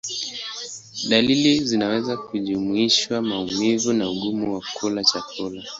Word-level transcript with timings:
Dalili 1.09 1.63
zinaweza 1.65 2.17
kujumuisha 2.17 3.21
maumivu 3.21 3.93
na 3.93 4.09
ugumu 4.09 4.53
wa 4.53 4.61
kula 4.73 5.03
chakula. 5.03 5.63